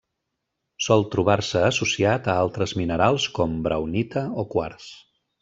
[0.85, 4.91] Sol trobar-se associat a altres minerals com: braunita o quars.